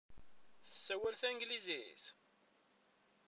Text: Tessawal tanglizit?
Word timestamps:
Tessawal 0.67 1.15
tanglizit? 1.21 2.03